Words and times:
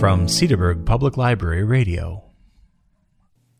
From 0.00 0.28
Cedarburg 0.28 0.86
Public 0.86 1.18
Library 1.18 1.62
Radio. 1.62 2.24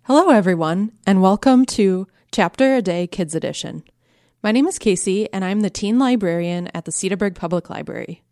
Hello, 0.04 0.30
everyone, 0.30 0.92
and 1.06 1.20
welcome 1.20 1.66
to 1.66 2.06
Chapter 2.32 2.76
a 2.76 2.80
Day 2.80 3.06
Kids 3.06 3.34
Edition. 3.34 3.84
My 4.42 4.50
name 4.50 4.66
is 4.66 4.78
Casey, 4.78 5.30
and 5.34 5.44
I'm 5.44 5.60
the 5.60 5.68
teen 5.68 5.98
librarian 5.98 6.70
at 6.72 6.86
the 6.86 6.92
Cedarburg 6.92 7.34
Public 7.34 7.68
Library. 7.68 8.22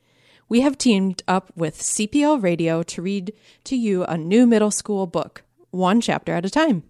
We 0.49 0.63
have 0.63 0.79
teamed 0.79 1.23
up 1.29 1.53
with 1.55 1.83
CPL 1.83 2.43
Radio 2.43 2.83
to 2.83 3.03
read 3.03 3.35
to 3.65 3.77
you 3.77 4.05
a 4.05 4.17
new 4.17 4.47
middle 4.47 4.71
school 4.71 5.07
book, 5.07 5.43
one 5.71 6.01
chapter 6.01 6.33
at 6.33 6.47
a 6.47 6.51
time. 6.51 6.85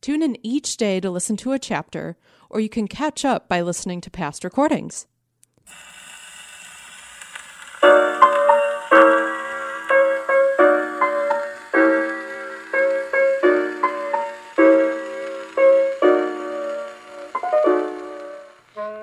Tune 0.00 0.24
in 0.24 0.36
each 0.44 0.76
day 0.76 0.98
to 0.98 1.08
listen 1.08 1.36
to 1.36 1.52
a 1.52 1.58
chapter, 1.60 2.16
or 2.50 2.58
you 2.58 2.68
can 2.68 2.88
catch 2.88 3.24
up 3.24 3.48
by 3.48 3.60
listening 3.60 4.00
to 4.00 4.10
past 4.10 4.42
recordings. 4.42 5.06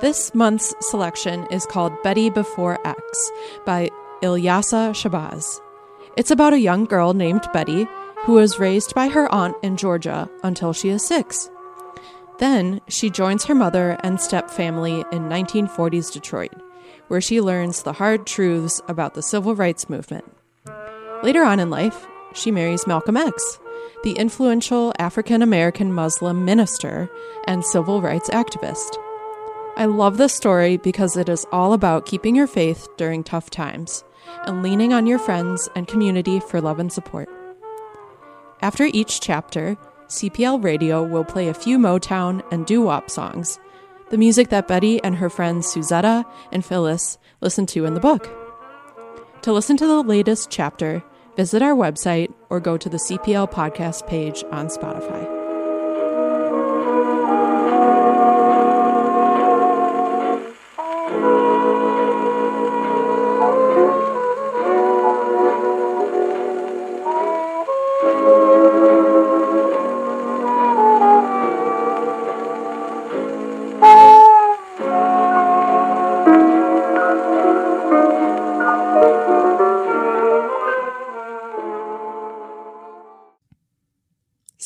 This 0.01 0.33
month's 0.33 0.73
selection 0.79 1.45
is 1.51 1.65
called 1.65 1.91
Betty 2.03 2.29
Before 2.29 2.79
X 2.87 3.31
by 3.65 3.89
Ilyasah 4.21 4.91
Shabazz. 4.91 5.59
It's 6.15 6.31
about 6.31 6.53
a 6.53 6.59
young 6.59 6.85
girl 6.85 7.13
named 7.13 7.45
Betty 7.51 7.85
who 8.23 8.33
was 8.33 8.59
raised 8.59 8.95
by 8.95 9.09
her 9.09 9.29
aunt 9.29 9.57
in 9.61 9.75
Georgia 9.75 10.29
until 10.41 10.71
she 10.71 10.87
is 10.87 11.05
six. 11.05 11.49
Then 12.37 12.79
she 12.87 13.09
joins 13.09 13.43
her 13.43 13.55
mother 13.55 13.97
and 13.99 14.21
step 14.21 14.49
family 14.49 15.03
in 15.11 15.27
1940s 15.27 16.13
Detroit, 16.13 16.53
where 17.09 17.19
she 17.19 17.41
learns 17.41 17.83
the 17.83 17.91
hard 17.91 18.25
truths 18.25 18.81
about 18.87 19.15
the 19.15 19.21
civil 19.21 19.53
rights 19.53 19.89
movement. 19.89 20.23
Later 21.23 21.43
on 21.43 21.59
in 21.59 21.69
life, 21.69 22.07
she 22.33 22.51
marries 22.51 22.87
Malcolm 22.87 23.17
X, 23.17 23.59
the 24.03 24.13
influential 24.13 24.93
African 24.97 25.41
American 25.41 25.91
Muslim 25.91 26.45
minister 26.45 27.09
and 27.47 27.65
civil 27.65 28.01
rights 28.01 28.29
activist. 28.29 28.95
I 29.79 29.85
love 29.85 30.17
this 30.17 30.33
story 30.33 30.75
because 30.75 31.15
it 31.15 31.29
is 31.29 31.45
all 31.53 31.71
about 31.71 32.05
keeping 32.05 32.35
your 32.35 32.47
faith 32.47 32.85
during 32.97 33.23
tough 33.23 33.49
times 33.49 34.03
and 34.43 34.61
leaning 34.61 34.91
on 34.91 35.07
your 35.07 35.19
friends 35.19 35.69
and 35.73 35.87
community 35.87 36.41
for 36.41 36.59
love 36.59 36.79
and 36.79 36.91
support. 36.91 37.29
After 38.61 38.89
each 38.91 39.21
chapter, 39.21 39.77
CPL 40.09 40.61
Radio 40.61 41.01
will 41.01 41.23
play 41.23 41.47
a 41.47 41.53
few 41.53 41.77
Motown 41.77 42.43
and 42.51 42.65
doo 42.65 42.81
wop 42.81 43.09
songs, 43.09 43.57
the 44.09 44.17
music 44.17 44.49
that 44.49 44.67
Betty 44.67 45.01
and 45.01 45.15
her 45.15 45.29
friends 45.29 45.73
Suzetta 45.73 46.25
and 46.51 46.65
Phyllis 46.65 47.17
listen 47.39 47.65
to 47.67 47.85
in 47.85 47.93
the 47.93 48.01
book. 48.01 48.29
To 49.43 49.53
listen 49.53 49.77
to 49.77 49.87
the 49.87 50.03
latest 50.03 50.49
chapter, 50.51 51.01
visit 51.37 51.61
our 51.61 51.73
website 51.73 52.33
or 52.49 52.59
go 52.59 52.75
to 52.75 52.89
the 52.89 52.97
CPL 52.97 53.49
podcast 53.49 54.07
page 54.07 54.43
on 54.51 54.67
Spotify. 54.67 55.38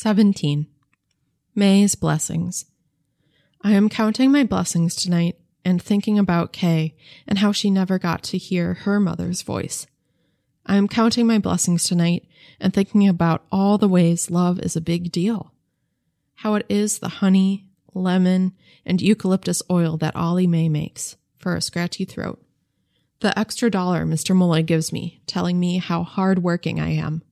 Seventeen. 0.04 0.66
May's 1.54 1.94
blessings. 1.94 2.66
I 3.62 3.72
am 3.72 3.88
counting 3.88 4.30
my 4.30 4.44
blessings 4.44 4.94
tonight 4.94 5.38
and 5.64 5.80
thinking 5.80 6.18
about 6.18 6.52
Kay 6.52 6.94
and 7.26 7.38
how 7.38 7.52
she 7.52 7.70
never 7.70 7.98
got 7.98 8.22
to 8.24 8.36
hear 8.36 8.74
her 8.74 9.00
mother's 9.00 9.40
voice. 9.40 9.86
I 10.66 10.76
am 10.76 10.88
counting 10.88 11.26
my 11.26 11.38
blessings 11.38 11.84
tonight 11.84 12.26
and 12.60 12.74
thinking 12.74 13.08
about 13.08 13.46
all 13.50 13.78
the 13.78 13.88
ways 13.88 14.30
love 14.30 14.60
is 14.60 14.76
a 14.76 14.82
big 14.82 15.10
deal. 15.10 15.54
How 16.34 16.52
it 16.56 16.66
is 16.68 16.98
the 16.98 17.08
honey, 17.08 17.64
lemon, 17.94 18.52
and 18.84 19.00
eucalyptus 19.00 19.62
oil 19.70 19.96
that 19.96 20.14
Ollie 20.14 20.46
Mae 20.46 20.68
makes 20.68 21.16
for 21.38 21.56
a 21.56 21.62
scratchy 21.62 22.04
throat. 22.04 22.44
The 23.20 23.38
extra 23.38 23.70
dollar 23.70 24.04
Mr. 24.04 24.36
Malloy 24.36 24.64
gives 24.64 24.92
me, 24.92 25.22
telling 25.26 25.58
me 25.58 25.78
how 25.78 26.02
hard 26.02 26.42
working 26.42 26.78
I 26.78 26.90
am. 26.90 27.22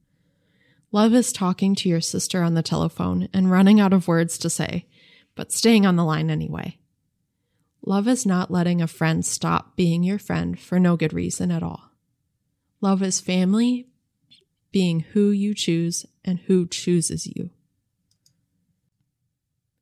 Love 0.92 1.14
is 1.14 1.32
talking 1.32 1.74
to 1.74 1.88
your 1.88 2.02
sister 2.02 2.42
on 2.42 2.52
the 2.52 2.62
telephone 2.62 3.26
and 3.32 3.50
running 3.50 3.80
out 3.80 3.94
of 3.94 4.06
words 4.06 4.36
to 4.36 4.50
say, 4.50 4.86
but 5.34 5.50
staying 5.50 5.86
on 5.86 5.96
the 5.96 6.04
line 6.04 6.30
anyway. 6.30 6.78
Love 7.84 8.06
is 8.06 8.26
not 8.26 8.50
letting 8.50 8.82
a 8.82 8.86
friend 8.86 9.24
stop 9.24 9.74
being 9.74 10.04
your 10.04 10.18
friend 10.18 10.60
for 10.60 10.78
no 10.78 10.96
good 10.96 11.14
reason 11.14 11.50
at 11.50 11.62
all. 11.62 11.90
Love 12.82 13.02
is 13.02 13.20
family 13.20 13.88
being 14.70 15.00
who 15.00 15.30
you 15.30 15.54
choose 15.54 16.04
and 16.24 16.40
who 16.40 16.66
chooses 16.66 17.26
you. 17.26 17.50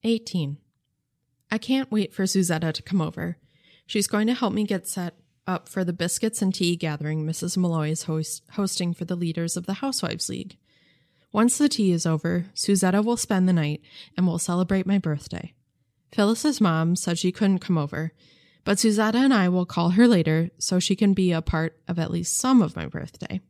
18. 0.04 0.58
I 1.50 1.58
can't 1.58 1.90
wait 1.90 2.14
for 2.14 2.22
Suzetta 2.22 2.72
to 2.72 2.82
come 2.82 3.00
over. 3.00 3.36
She's 3.86 4.06
going 4.06 4.28
to 4.28 4.34
help 4.34 4.52
me 4.52 4.64
get 4.64 4.86
set 4.86 5.16
up 5.46 5.68
for 5.68 5.84
the 5.84 5.92
biscuits 5.92 6.40
and 6.40 6.54
tea 6.54 6.76
gathering 6.76 7.26
Mrs. 7.26 7.56
Malloy 7.56 7.90
is 7.90 8.04
host- 8.04 8.42
hosting 8.52 8.94
for 8.94 9.04
the 9.04 9.16
leaders 9.16 9.56
of 9.56 9.66
the 9.66 9.74
Housewives 9.74 10.28
League. 10.28 10.56
Once 11.32 11.58
the 11.58 11.68
tea 11.68 11.92
is 11.92 12.06
over, 12.06 12.46
Suzetta 12.54 13.04
will 13.04 13.16
spend 13.16 13.48
the 13.48 13.52
night 13.52 13.80
and 14.16 14.26
will 14.26 14.38
celebrate 14.38 14.86
my 14.86 14.98
birthday. 14.98 15.52
Phyllis's 16.12 16.60
mom 16.60 16.96
said 16.96 17.18
she 17.18 17.30
couldn't 17.30 17.60
come 17.60 17.78
over, 17.78 18.12
but 18.64 18.78
Suzetta 18.78 19.16
and 19.16 19.32
I 19.32 19.48
will 19.48 19.64
call 19.64 19.90
her 19.90 20.08
later 20.08 20.50
so 20.58 20.78
she 20.78 20.96
can 20.96 21.14
be 21.14 21.32
a 21.32 21.40
part 21.40 21.80
of 21.86 21.98
at 21.98 22.10
least 22.10 22.36
some 22.36 22.60
of 22.60 22.76
my 22.76 22.86
birthday. 22.86 23.40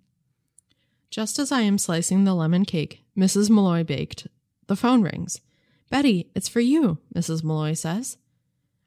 Just 1.10 1.38
as 1.38 1.50
I 1.50 1.62
am 1.62 1.78
slicing 1.78 2.24
the 2.24 2.34
lemon 2.34 2.64
cake 2.64 3.02
Mrs. 3.16 3.50
Malloy 3.50 3.82
baked, 3.82 4.28
the 4.66 4.76
phone 4.76 5.02
rings. 5.02 5.40
Betty, 5.90 6.30
it's 6.34 6.48
for 6.48 6.60
you, 6.60 6.98
Mrs. 7.14 7.42
Malloy 7.42 7.72
says. 7.72 8.16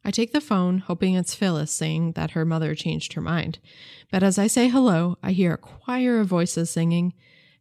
I 0.06 0.12
take 0.12 0.32
the 0.32 0.42
phone, 0.42 0.80
hoping 0.80 1.16
it's 1.16 1.36
Phyllis 1.36 1.72
saying 1.72 2.14
that 2.14 2.32
her 2.32 2.46
mother 2.46 2.76
changed 2.76 3.14
her 3.14 3.22
mind. 3.22 3.60
But 4.12 4.24
as 4.24 4.38
I 4.38 4.48
say 4.48 4.70
hello, 4.70 5.18
I 5.22 5.32
hear 5.32 5.54
a 5.54 5.58
choir 5.58 6.20
of 6.20 6.28
voices 6.28 6.70
singing, 6.70 7.14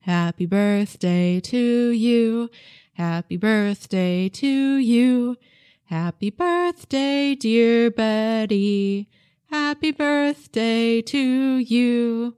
Happy 0.03 0.47
birthday 0.47 1.39
to 1.39 1.91
you. 1.91 2.51
Happy 2.95 3.37
birthday 3.37 4.29
to 4.29 4.77
you. 4.77 5.37
Happy 5.85 6.29
birthday, 6.29 7.37
dear 7.37 7.89
Betty. 7.89 9.09
Happy 9.47 9.93
birthday 9.93 11.03
to 11.03 11.19
you. 11.59 12.37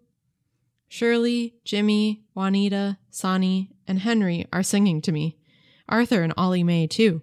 Shirley, 0.88 1.54
Jimmy, 1.64 2.24
Juanita, 2.34 2.98
Sonny, 3.08 3.70
and 3.88 4.00
Henry 4.00 4.46
are 4.52 4.62
singing 4.62 5.00
to 5.00 5.12
me. 5.12 5.38
Arthur 5.88 6.22
and 6.22 6.34
Ollie 6.36 6.64
Mae, 6.64 6.86
too. 6.86 7.22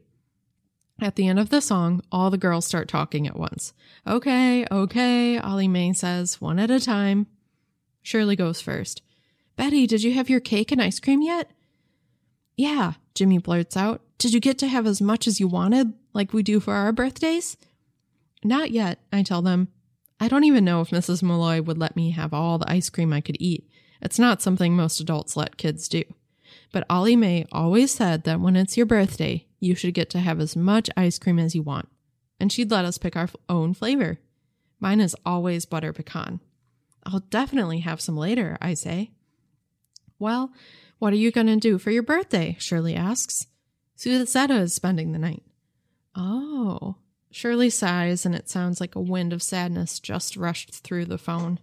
At 0.99 1.17
the 1.17 1.27
end 1.27 1.37
of 1.37 1.49
the 1.49 1.61
song, 1.61 2.01
all 2.11 2.31
the 2.31 2.37
girls 2.39 2.65
start 2.65 2.87
talking 2.87 3.27
at 3.27 3.37
once. 3.37 3.73
Okay, 4.07 4.65
okay, 4.71 5.37
Ollie 5.37 5.67
Mae 5.67 5.93
says, 5.93 6.41
one 6.41 6.57
at 6.57 6.71
a 6.71 6.79
time. 6.79 7.27
Shirley 8.01 8.35
goes 8.35 8.59
first. 8.59 9.03
Betty, 9.61 9.85
did 9.85 10.01
you 10.01 10.13
have 10.13 10.27
your 10.27 10.39
cake 10.39 10.71
and 10.71 10.81
ice 10.81 10.99
cream 10.99 11.21
yet? 11.21 11.51
Yeah, 12.57 12.93
Jimmy 13.13 13.37
blurts 13.37 13.77
out. 13.77 14.01
Did 14.17 14.33
you 14.33 14.39
get 14.39 14.57
to 14.57 14.67
have 14.67 14.87
as 14.87 14.99
much 15.03 15.27
as 15.27 15.39
you 15.39 15.47
wanted, 15.47 15.93
like 16.13 16.33
we 16.33 16.41
do 16.41 16.59
for 16.59 16.73
our 16.73 16.91
birthdays? 16.91 17.57
Not 18.43 18.71
yet, 18.71 18.97
I 19.13 19.21
tell 19.21 19.43
them. 19.43 19.67
I 20.19 20.29
don't 20.29 20.45
even 20.45 20.65
know 20.65 20.81
if 20.81 20.89
Mrs. 20.89 21.21
Malloy 21.21 21.61
would 21.61 21.77
let 21.77 21.95
me 21.95 22.09
have 22.09 22.33
all 22.33 22.57
the 22.57 22.71
ice 22.71 22.89
cream 22.89 23.13
I 23.13 23.21
could 23.21 23.37
eat. 23.39 23.69
It's 24.01 24.17
not 24.17 24.41
something 24.41 24.75
most 24.75 24.99
adults 24.99 25.37
let 25.37 25.57
kids 25.57 25.87
do. 25.87 26.01
But 26.71 26.87
Ollie 26.89 27.15
Mae 27.15 27.45
always 27.51 27.91
said 27.91 28.23
that 28.23 28.39
when 28.39 28.55
it's 28.55 28.77
your 28.77 28.87
birthday, 28.87 29.45
you 29.59 29.75
should 29.75 29.93
get 29.93 30.09
to 30.09 30.21
have 30.21 30.39
as 30.39 30.55
much 30.55 30.89
ice 30.97 31.19
cream 31.19 31.37
as 31.37 31.53
you 31.53 31.61
want. 31.61 31.87
And 32.39 32.51
she'd 32.51 32.71
let 32.71 32.85
us 32.85 32.97
pick 32.97 33.15
our 33.15 33.29
own 33.47 33.75
flavor. 33.75 34.17
Mine 34.79 34.99
is 34.99 35.15
always 35.23 35.65
butter 35.65 35.93
pecan. 35.93 36.39
I'll 37.03 37.19
definitely 37.19 37.81
have 37.81 38.01
some 38.01 38.17
later, 38.17 38.57
I 38.59 38.73
say. 38.73 39.11
Well, 40.21 40.53
what 40.99 41.13
are 41.13 41.17
you 41.17 41.31
going 41.31 41.47
to 41.47 41.55
do 41.55 41.79
for 41.79 41.89
your 41.89 42.03
birthday? 42.03 42.55
Shirley 42.59 42.95
asks. 42.95 43.47
Suzetta 43.97 44.61
is 44.61 44.73
spending 44.73 45.11
the 45.11 45.19
night. 45.19 45.41
Oh. 46.15 46.97
Shirley 47.31 47.71
sighs, 47.71 48.23
and 48.23 48.35
it 48.35 48.47
sounds 48.47 48.79
like 48.79 48.95
a 48.95 49.01
wind 49.01 49.33
of 49.33 49.41
sadness 49.41 49.99
just 49.99 50.37
rushed 50.37 50.83
through 50.83 51.05
the 51.05 51.17
phone. 51.17 51.59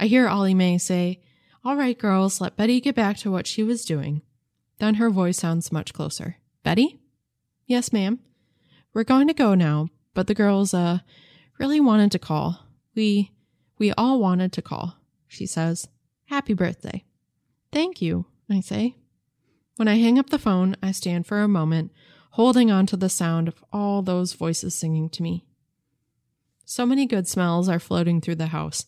I 0.00 0.06
hear 0.06 0.26
Ollie 0.26 0.54
Mae 0.54 0.78
say, 0.78 1.20
all 1.66 1.76
right, 1.76 1.98
girls, 1.98 2.40
let 2.40 2.56
Betty 2.56 2.80
get 2.80 2.94
back 2.94 3.18
to 3.18 3.30
what 3.30 3.46
she 3.46 3.62
was 3.62 3.84
doing. 3.84 4.22
Then 4.78 4.94
her 4.94 5.10
voice 5.10 5.36
sounds 5.36 5.70
much 5.70 5.92
closer. 5.92 6.36
Betty? 6.62 6.98
Yes, 7.66 7.92
ma'am. 7.92 8.20
We're 8.94 9.04
going 9.04 9.28
to 9.28 9.34
go 9.34 9.54
now, 9.54 9.90
but 10.14 10.28
the 10.28 10.34
girls, 10.34 10.72
uh, 10.72 11.00
really 11.58 11.80
wanted 11.80 12.10
to 12.12 12.18
call. 12.18 12.60
We, 12.94 13.32
we 13.76 13.92
all 13.92 14.18
wanted 14.18 14.54
to 14.54 14.62
call, 14.62 14.96
she 15.28 15.44
says. 15.44 15.88
Happy 16.26 16.54
birthday. 16.54 17.04
Thank 17.76 18.00
you, 18.00 18.24
I 18.48 18.60
say. 18.60 18.94
When 19.76 19.86
I 19.86 19.96
hang 19.96 20.18
up 20.18 20.30
the 20.30 20.38
phone, 20.38 20.78
I 20.82 20.92
stand 20.92 21.26
for 21.26 21.42
a 21.42 21.46
moment, 21.46 21.92
holding 22.30 22.70
on 22.70 22.86
to 22.86 22.96
the 22.96 23.10
sound 23.10 23.48
of 23.48 23.62
all 23.70 24.00
those 24.00 24.32
voices 24.32 24.74
singing 24.74 25.10
to 25.10 25.22
me. 25.22 25.44
So 26.64 26.86
many 26.86 27.04
good 27.04 27.28
smells 27.28 27.68
are 27.68 27.78
floating 27.78 28.22
through 28.22 28.36
the 28.36 28.46
house 28.46 28.86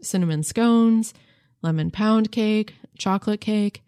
cinnamon 0.00 0.44
scones, 0.44 1.12
lemon 1.60 1.90
pound 1.90 2.32
cake, 2.32 2.74
chocolate 2.96 3.42
cake. 3.42 3.82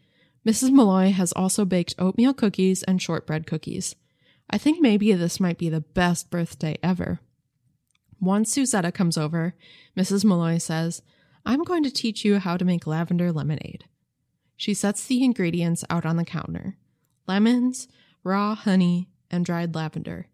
Mrs. 0.47 0.70
Malloy 0.70 1.11
has 1.11 1.32
also 1.32 1.64
baked 1.64 1.94
oatmeal 1.99 2.35
cookies 2.35 2.82
and 2.82 3.00
shortbread 3.00 3.47
cookies. 3.47 3.97
I 4.50 4.58
think 4.58 4.79
maybe 4.79 5.11
this 5.14 5.40
might 5.40 5.56
be 5.56 5.70
the 5.70 5.81
best 5.81 6.29
birthday 6.29 6.76
ever. 6.82 7.20
Once 8.20 8.55
Suzetta 8.55 8.93
comes 8.93 9.17
over, 9.17 9.55
Mrs. 9.97 10.23
Malloy 10.23 10.58
says, 10.58 11.00
I'm 11.47 11.62
going 11.62 11.82
to 11.85 11.90
teach 11.90 12.26
you 12.26 12.40
how 12.40 12.58
to 12.58 12.64
make 12.67 12.87
lavender 12.87 13.32
lemonade. 13.32 13.87
She 14.56 14.75
sets 14.75 15.05
the 15.06 15.25
ingredients 15.25 15.85
out 15.91 16.06
on 16.06 16.17
the 16.17 16.25
counter 16.25 16.77
lemons, 17.27 17.89
raw 18.23 18.55
honey, 18.55 19.09
and 19.31 19.45
dried 19.45 19.75
lavender. 19.75 20.27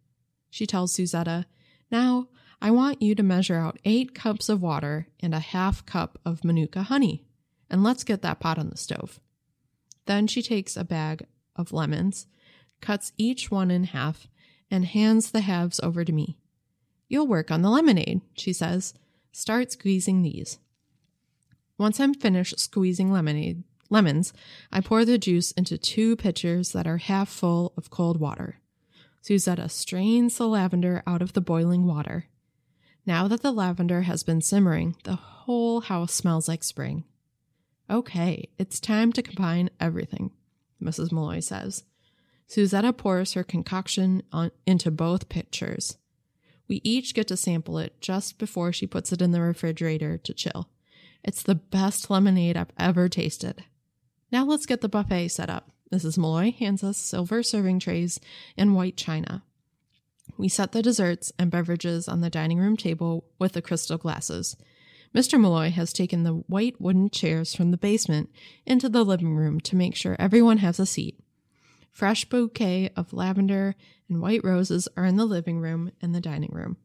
She 0.51 0.67
tells 0.67 0.93
Suzetta, 0.93 1.47
Now, 1.91 2.29
I 2.61 2.71
want 2.73 3.01
you 3.01 3.15
to 3.15 3.23
measure 3.23 3.57
out 3.57 3.79
eight 3.85 4.15
cups 4.15 4.49
of 4.49 4.61
water 4.61 5.07
and 5.21 5.33
a 5.33 5.39
half 5.41 5.87
cup 5.87 6.19
of 6.25 6.45
Manuka 6.45 6.83
honey 6.83 7.25
and 7.71 7.85
let's 7.85 8.05
get 8.05 8.23
that 8.23 8.41
pot 8.41 8.59
on 8.59 8.69
the 8.69 8.77
stove. 8.77 9.21
Then 10.07 10.27
she 10.27 10.43
takes 10.43 10.77
a 10.77 10.85
bag 10.85 11.27
of 11.55 11.73
lemons, 11.73 12.27
cuts 12.81 13.13
each 13.17 13.51
one 13.51 13.71
in 13.71 13.85
half, 13.85 14.27
and 14.71 14.85
hands 14.85 15.31
the 15.31 15.43
halves 15.43 15.79
over 15.81 16.05
to 16.05 16.13
me. 16.13 16.37
You'll 17.09 17.29
work 17.29 17.51
on 17.51 17.63
the 17.63 17.71
lemonade, 17.71 18.21
she 18.35 18.53
says. 18.53 18.95
Start 19.33 19.73
squeezing 19.73 20.23
these. 20.23 20.59
Once 21.79 22.01
I'm 22.01 22.15
finished 22.15 22.59
squeezing 22.59 23.13
lemonade, 23.13 23.63
lemons, 23.91 24.33
I 24.73 24.81
pour 24.81 25.05
the 25.05 25.19
juice 25.19 25.53
into 25.53 25.77
two 25.77 26.17
pitchers 26.17 26.73
that 26.73 26.87
are 26.87 26.99
half 26.99 27.29
full 27.29 27.73
of 27.77 27.91
cold 27.91 28.19
water. 28.19 28.61
Suzetta 29.23 29.71
strains 29.71 30.39
the 30.39 30.49
lavender 30.49 31.03
out 31.07 31.21
of 31.21 31.35
the 31.35 31.41
boiling 31.41 31.87
water. 31.87 32.27
Now 33.05 33.29
that 33.29 33.43
the 33.43 33.53
lavender 33.53 34.03
has 34.03 34.23
been 34.23 34.41
simmering, 34.41 34.97
the 35.05 35.17
whole 35.17 35.83
house 35.83 36.15
smells 36.15 36.49
like 36.49 36.65
spring. 36.65 37.05
Okay, 37.91 38.49
it's 38.57 38.81
time 38.81 39.13
to 39.13 39.23
combine 39.23 39.69
everything, 39.81 40.31
Mrs. 40.83 41.13
Malloy 41.13 41.41
says. 41.41 41.85
Suzetta 42.49 42.97
pours 42.97 43.35
her 43.35 43.45
concoction 43.45 44.23
on, 44.33 44.51
into 44.67 44.91
both 44.91 45.29
pitchers. 45.29 45.99
We 46.69 46.81
each 46.85 47.15
get 47.15 47.29
to 47.29 47.37
sample 47.37 47.79
it 47.79 48.01
just 48.01 48.39
before 48.39 48.73
she 48.73 48.87
puts 48.87 49.13
it 49.13 49.21
in 49.21 49.33
the 49.33 49.41
refrigerator 49.41 50.19
to 50.19 50.35
chill. 50.35 50.69
It's 51.25 51.43
the 51.43 51.57
best 51.57 52.11
lemonade 52.11 52.57
I've 52.57 52.73
ever 52.79 53.09
tasted. 53.09 53.65
Now 54.33 54.45
let's 54.45 54.67
get 54.67 54.81
the 54.81 54.89
buffet 54.89 55.29
set 55.29 55.51
up. 55.51 55.71
Mrs. 55.93 56.17
Malloy 56.17 56.53
hands 56.53 56.85
us 56.85 56.99
silver 56.99 57.43
serving 57.43 57.81
trays 57.81 58.21
and 58.57 58.77
white 58.77 58.97
china. 58.97 59.43
We 60.37 60.49
set 60.49 60.73
the 60.73 60.83
desserts 60.83 61.33
and 61.39 61.51
beverages 61.51 62.09
on 62.09 62.21
the 62.21 62.31
dining 62.31 62.59
room 62.59 62.77
table 62.77 63.25
with 63.39 63.53
the 63.53 63.63
crystal 63.63 63.99
glasses. 63.99 64.57
Mr. 65.15 65.41
Malloy 65.41 65.71
has 65.71 65.93
taken 65.93 66.23
the 66.23 66.35
white 66.47 66.81
wooden 66.81 67.11
chairs 67.11 67.55
from 67.55 67.73
the 67.73 67.77
basement 67.77 68.31
into 68.65 68.89
the 68.89 69.05
living 69.05 69.35
room 69.35 69.61
to 69.61 69.75
make 69.75 69.97
sure 69.97 70.15
everyone 70.19 70.59
has 70.59 70.79
a 70.79 70.87
seat. 70.87 71.19
Fresh 71.91 72.27
bouquet 72.27 72.91
of 72.97 73.13
lavender 73.13 73.75
and 74.09 74.23
white 74.23 74.45
roses 74.45 74.89
are 74.97 75.05
in 75.05 75.17
the 75.17 75.25
living 75.25 75.59
room 75.59 75.91
and 76.01 76.15
the 76.15 76.21
dining 76.21 76.51
room. 76.53 76.77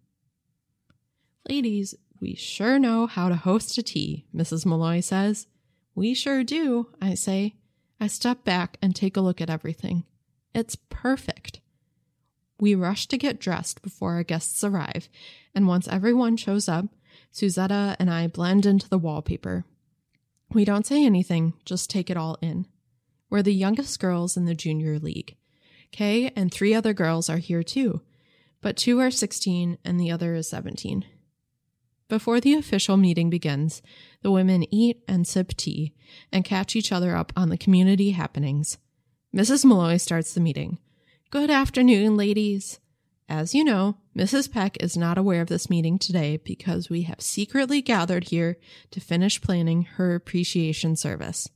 Ladies, 1.47 1.93
we 2.19 2.33
sure 2.33 2.79
know 2.79 3.05
how 3.05 3.29
to 3.29 3.35
host 3.35 3.77
a 3.77 3.83
tea, 3.83 4.25
Mrs. 4.35 4.65
Malloy 4.65 5.01
says. 5.01 5.45
We 5.95 6.13
sure 6.13 6.43
do, 6.43 6.89
I 7.01 7.13
say. 7.15 7.55
I 7.99 8.07
step 8.07 8.43
back 8.43 8.77
and 8.81 8.93
take 8.93 9.15
a 9.15 9.21
look 9.21 9.39
at 9.39 9.49
everything. 9.49 10.03
It's 10.53 10.77
perfect. 10.89 11.61
We 12.59 12.75
rush 12.75 13.07
to 13.07 13.17
get 13.17 13.39
dressed 13.39 13.81
before 13.81 14.13
our 14.13 14.23
guests 14.23 14.63
arrive, 14.63 15.09
and 15.53 15.67
once 15.67 15.87
everyone 15.87 16.37
shows 16.37 16.67
up, 16.67 16.85
Suzetta 17.33 17.95
and 17.97 18.09
I 18.09 18.27
blend 18.27 18.65
into 18.65 18.89
the 18.89 18.97
wallpaper. 18.97 19.65
We 20.53 20.65
don't 20.65 20.85
say 20.85 21.05
anything, 21.05 21.53
just 21.65 21.89
take 21.89 22.09
it 22.09 22.17
all 22.17 22.37
in. 22.41 22.67
We're 23.29 23.41
the 23.41 23.53
youngest 23.53 23.99
girls 23.99 24.37
in 24.37 24.45
the 24.45 24.55
junior 24.55 24.99
league. 24.99 25.35
Kay 25.91 26.29
and 26.35 26.51
three 26.51 26.73
other 26.73 26.93
girls 26.93 27.29
are 27.29 27.37
here 27.37 27.63
too, 27.63 28.01
but 28.61 28.77
two 28.77 28.99
are 28.99 29.11
16 29.11 29.77
and 29.83 29.99
the 29.99 30.11
other 30.11 30.35
is 30.35 30.49
17. 30.49 31.05
Before 32.07 32.39
the 32.39 32.53
official 32.53 32.97
meeting 32.97 33.31
begins, 33.31 33.81
the 34.21 34.31
women 34.31 34.71
eat 34.73 35.03
and 35.07 35.27
sip 35.27 35.49
tea 35.57 35.93
and 36.31 36.45
catch 36.45 36.75
each 36.75 36.91
other 36.91 37.15
up 37.15 37.33
on 37.35 37.49
the 37.49 37.57
community 37.57 38.11
happenings. 38.11 38.77
Mrs. 39.35 39.65
Malloy 39.65 39.97
starts 39.97 40.33
the 40.33 40.39
meeting. 40.39 40.77
Good 41.31 41.49
afternoon, 41.49 42.15
ladies. 42.15 42.79
As 43.27 43.55
you 43.55 43.63
know, 43.63 43.97
Mrs. 44.15 44.51
Peck 44.51 44.77
is 44.79 44.95
not 44.95 45.17
aware 45.17 45.41
of 45.41 45.47
this 45.47 45.67
meeting 45.67 45.97
today 45.97 46.37
because 46.37 46.91
we 46.91 47.01
have 47.03 47.21
secretly 47.21 47.81
gathered 47.81 48.25
here 48.25 48.57
to 48.91 48.99
finish 48.99 49.41
planning 49.41 49.83
her 49.95 50.13
appreciation 50.13 50.95
service. 50.95 51.49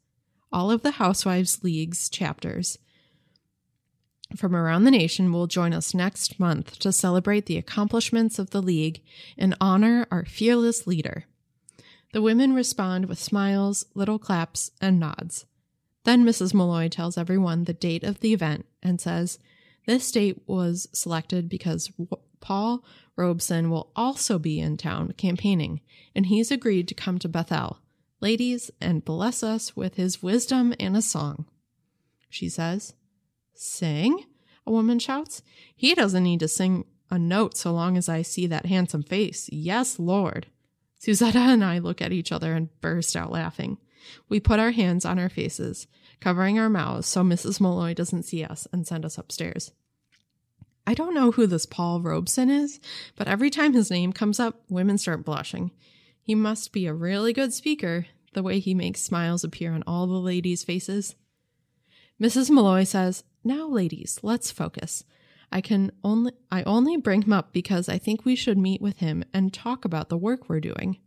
All 0.52 0.72
of 0.72 0.82
the 0.82 0.92
Housewives 0.92 1.64
League's 1.64 2.10
chapters 2.10 2.80
from 4.36 4.56
around 4.56 4.84
the 4.84 4.92
nation 4.92 5.32
will 5.32 5.48
join 5.48 5.74
us 5.74 5.94
next 5.94 6.40
month 6.40 6.78
to 6.80 6.92
celebrate 6.92 7.46
the 7.46 7.58
accomplishments 7.58 8.38
of 8.38 8.52
the 8.52 8.62
League 8.62 9.02
and 9.38 9.56
honor 9.60 10.08
our 10.12 10.26
fearless 10.26 10.86
leader. 10.86 11.26
The 12.14 12.22
women 12.22 12.54
respond 12.54 13.06
with 13.06 13.20
smiles, 13.20 13.86
little 13.94 14.20
claps, 14.20 14.72
and 14.82 15.00
nods. 15.00 15.46
Then 16.06 16.24
Mrs. 16.26 16.54
Malloy 16.54 16.90
tells 16.90 17.18
everyone 17.18 17.66
the 17.66 17.74
date 17.74 18.04
of 18.04 18.20
the 18.20 18.34
event 18.34 18.66
and 18.82 19.00
says, 19.00 19.38
This 19.86 20.12
date 20.12 20.42
was 20.48 20.88
selected 20.94 21.50
because 21.50 21.92
Paul 22.40 22.84
Robeson 23.16 23.70
will 23.70 23.92
also 23.96 24.40
be 24.40 24.60
in 24.60 24.78
town 24.78 25.12
campaigning, 25.18 25.82
and 26.16 26.28
he's 26.28 26.52
agreed 26.52 26.88
to 26.88 26.96
come 26.96 27.20
to 27.20 27.30
Bethel, 27.30 27.80
ladies, 28.22 28.72
and 28.80 29.06
bless 29.06 29.44
us 29.44 29.76
with 29.76 29.96
his 29.96 30.24
wisdom 30.24 30.74
and 30.80 30.96
a 30.96 31.02
song. 31.02 31.46
She 32.30 32.48
says, 32.48 32.94
Sing? 33.62 34.24
A 34.66 34.72
woman 34.72 35.00
shouts. 35.00 35.42
He 35.76 35.94
doesn't 35.94 36.24
need 36.24 36.40
to 36.40 36.48
sing 36.48 36.86
a 37.12 37.20
note 37.20 37.58
so 37.58 37.74
long 37.74 37.98
as 37.98 38.08
I 38.08 38.22
see 38.22 38.48
that 38.48 38.68
handsome 38.68 39.04
face. 39.04 39.50
Yes, 39.52 40.00
Lord. 40.00 40.48
Suzetta 41.02 41.36
and 41.36 41.62
I 41.62 41.80
look 41.80 42.02
at 42.02 42.14
each 42.14 42.32
other 42.32 42.54
and 42.54 42.70
burst 42.80 43.18
out 43.18 43.32
laughing. 43.32 43.78
We 44.30 44.40
put 44.40 44.62
our 44.62 44.72
hands 44.72 45.04
on 45.04 45.20
our 45.20 45.28
faces, 45.28 45.88
covering 46.22 46.58
our 46.58 46.70
mouths 46.70 47.08
so 47.08 47.22
Mrs. 47.22 47.60
Malloy 47.60 47.94
doesn't 47.94 48.24
see 48.24 48.46
us 48.46 48.66
and 48.72 48.88
send 48.88 49.04
us 49.04 49.18
upstairs. 49.18 49.74
I 50.88 50.94
don't 50.94 51.14
know 51.14 51.32
who 51.32 51.46
this 51.46 51.66
Paul 51.66 52.00
Robeson 52.00 52.50
is, 52.50 52.80
but 53.18 53.28
every 53.28 53.50
time 53.50 53.74
his 53.74 53.92
name 53.92 54.14
comes 54.14 54.40
up, 54.40 54.62
women 54.70 54.98
start 54.98 55.26
blushing. 55.26 55.72
He 56.22 56.34
must 56.34 56.72
be 56.72 56.86
a 56.86 56.94
really 56.94 57.34
good 57.34 57.54
speaker, 57.54 58.06
the 58.34 58.42
way 58.42 58.60
he 58.60 58.74
makes 58.74 59.02
smiles 59.02 59.44
appear 59.44 59.74
on 59.74 59.84
all 59.86 60.08
the 60.08 60.14
ladies' 60.14 60.64
faces. 60.64 61.16
Mrs. 62.22 62.50
Malloy 62.50 62.86
says, 62.86 63.24
Now, 63.44 63.68
ladies, 63.68 64.20
let's 64.22 64.52
focus. 64.52 65.04
I 65.52 65.62
can 65.62 65.92
only 66.04 66.34
I 66.52 66.64
only 66.64 66.98
bring 66.98 67.24
him 67.24 67.34
up 67.34 67.54
because 67.54 67.90
I 67.90 67.98
think 67.98 68.24
we 68.24 68.36
should 68.36 68.58
meet 68.58 68.82
with 68.82 68.98
him 68.98 69.24
and 69.34 69.54
talk 69.54 69.86
about 69.86 70.10
the 70.10 70.18
work 70.18 70.48
we're 70.48 70.60
doing. 70.60 70.98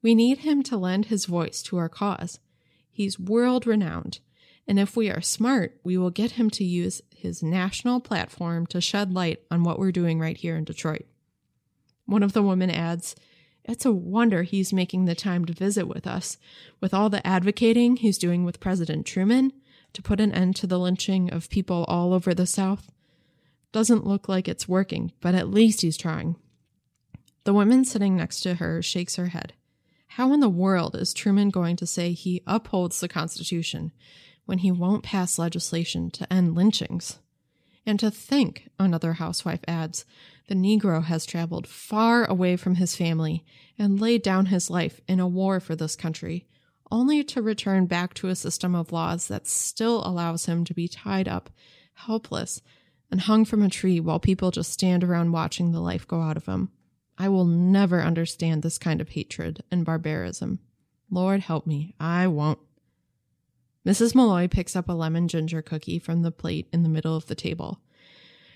We 0.00 0.14
need 0.14 0.38
him 0.38 0.62
to 0.64 0.76
lend 0.76 1.06
his 1.06 1.26
voice 1.26 1.62
to 1.64 1.76
our 1.76 1.88
cause. 1.88 2.40
He's 2.90 3.18
world 3.18 3.66
renowned, 3.66 4.20
and 4.66 4.78
if 4.78 4.96
we 4.96 5.10
are 5.10 5.20
smart, 5.20 5.78
we 5.84 5.96
will 5.96 6.10
get 6.10 6.32
him 6.32 6.50
to 6.50 6.64
use 6.64 7.02
his 7.14 7.42
national 7.42 8.00
platform 8.00 8.66
to 8.66 8.80
shed 8.80 9.12
light 9.12 9.42
on 9.50 9.62
what 9.62 9.78
we're 9.78 9.92
doing 9.92 10.18
right 10.18 10.36
here 10.36 10.56
in 10.56 10.64
Detroit. 10.64 11.06
One 12.06 12.22
of 12.22 12.32
the 12.32 12.42
women 12.42 12.70
adds, 12.70 13.14
It's 13.64 13.86
a 13.86 13.92
wonder 13.92 14.42
he's 14.42 14.72
making 14.72 15.04
the 15.04 15.14
time 15.14 15.44
to 15.46 15.52
visit 15.52 15.86
with 15.86 16.06
us, 16.06 16.36
with 16.80 16.92
all 16.92 17.10
the 17.10 17.26
advocating 17.26 17.96
he's 17.96 18.18
doing 18.18 18.44
with 18.44 18.60
President 18.60 19.06
Truman 19.06 19.52
to 19.92 20.02
put 20.02 20.20
an 20.20 20.32
end 20.32 20.56
to 20.56 20.66
the 20.66 20.78
lynching 20.78 21.30
of 21.32 21.50
people 21.50 21.84
all 21.88 22.12
over 22.12 22.34
the 22.34 22.46
South. 22.46 22.90
Doesn't 23.72 24.06
look 24.06 24.28
like 24.28 24.48
it's 24.48 24.68
working, 24.68 25.12
but 25.20 25.34
at 25.34 25.48
least 25.48 25.82
he's 25.82 25.96
trying. 25.96 26.36
The 27.44 27.54
woman 27.54 27.84
sitting 27.84 28.16
next 28.16 28.40
to 28.40 28.54
her 28.54 28.82
shakes 28.82 29.16
her 29.16 29.28
head. 29.28 29.54
How 30.08 30.32
in 30.32 30.40
the 30.40 30.48
world 30.48 30.94
is 30.94 31.14
Truman 31.14 31.50
going 31.50 31.76
to 31.76 31.86
say 31.86 32.12
he 32.12 32.42
upholds 32.46 33.00
the 33.00 33.08
Constitution 33.08 33.92
when 34.44 34.58
he 34.58 34.70
won't 34.70 35.04
pass 35.04 35.38
legislation 35.38 36.10
to 36.10 36.30
end 36.32 36.54
lynchings? 36.54 37.18
And 37.86 37.98
to 37.98 38.10
think, 38.10 38.68
another 38.78 39.14
housewife 39.14 39.64
adds, 39.66 40.04
the 40.48 40.54
Negro 40.54 41.02
has 41.04 41.24
traveled 41.24 41.66
far 41.66 42.24
away 42.26 42.56
from 42.56 42.76
his 42.76 42.94
family 42.94 43.44
and 43.78 44.00
laid 44.00 44.22
down 44.22 44.46
his 44.46 44.70
life 44.70 45.00
in 45.08 45.18
a 45.18 45.26
war 45.26 45.60
for 45.60 45.74
this 45.74 45.96
country, 45.96 46.46
only 46.92 47.24
to 47.24 47.42
return 47.42 47.86
back 47.86 48.12
to 48.12 48.28
a 48.28 48.36
system 48.36 48.74
of 48.74 48.92
laws 48.92 49.26
that 49.28 49.48
still 49.48 50.06
allows 50.06 50.44
him 50.44 50.62
to 50.62 50.74
be 50.74 50.86
tied 50.86 51.26
up, 51.26 51.48
helpless, 51.94 52.60
and 53.10 53.22
hung 53.22 53.46
from 53.46 53.62
a 53.62 53.70
tree 53.70 53.98
while 53.98 54.20
people 54.20 54.50
just 54.50 54.70
stand 54.70 55.02
around 55.02 55.32
watching 55.32 55.72
the 55.72 55.80
life 55.80 56.06
go 56.06 56.20
out 56.20 56.36
of 56.36 56.46
him. 56.46 56.70
I 57.16 57.30
will 57.30 57.46
never 57.46 58.02
understand 58.02 58.62
this 58.62 58.78
kind 58.78 59.00
of 59.00 59.08
hatred 59.08 59.64
and 59.70 59.86
barbarism. 59.86 60.60
Lord 61.10 61.40
help 61.40 61.66
me, 61.66 61.94
I 61.98 62.26
won't. 62.26 62.58
Mrs. 63.86 64.14
Malloy 64.14 64.46
picks 64.46 64.76
up 64.76 64.88
a 64.88 64.92
lemon 64.92 65.28
ginger 65.28 65.62
cookie 65.62 65.98
from 65.98 66.22
the 66.22 66.30
plate 66.30 66.68
in 66.72 66.82
the 66.82 66.88
middle 66.88 67.16
of 67.16 67.26
the 67.26 67.34
table. 67.34 67.80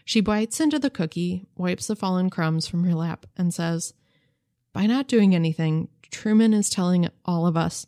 She 0.04 0.20
bites 0.20 0.60
into 0.60 0.78
the 0.78 0.90
cookie, 0.90 1.46
wipes 1.56 1.86
the 1.86 1.96
fallen 1.96 2.30
crumbs 2.30 2.68
from 2.68 2.84
her 2.84 2.94
lap, 2.94 3.26
and 3.36 3.52
says, 3.52 3.94
By 4.72 4.86
not 4.86 5.08
doing 5.08 5.34
anything, 5.34 5.88
Truman 6.10 6.54
is 6.54 6.70
telling 6.70 7.08
all 7.24 7.46
of 7.46 7.56
us, 7.56 7.86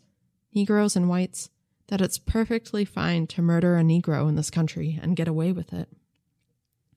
Negroes 0.59 0.97
and 0.97 1.09
whites, 1.09 1.51
that 1.87 2.01
it's 2.01 2.19
perfectly 2.19 2.85
fine 2.85 3.29
to 3.29 3.41
murder 3.41 3.77
a 3.77 3.83
Negro 3.83 4.29
in 4.29 4.35
this 4.35 4.51
country 4.51 4.99
and 5.01 5.15
get 5.15 5.29
away 5.29 5.53
with 5.53 5.73
it. 5.73 5.89